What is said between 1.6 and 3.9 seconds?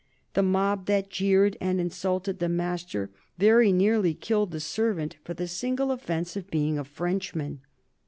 and insulted the master very